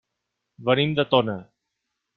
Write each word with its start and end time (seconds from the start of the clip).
Venim 0.69 0.97
de 1.01 1.07
Tona. 1.13 1.39